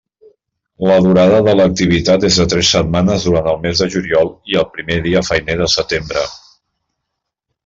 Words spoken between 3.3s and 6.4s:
el mes de juliol i el primer dia feiner de setembre.